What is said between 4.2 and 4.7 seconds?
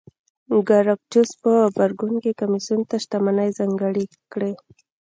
کړې